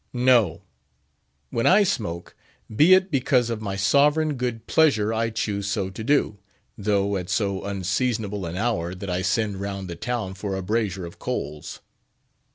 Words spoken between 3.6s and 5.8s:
my sovereign good pleasure I choose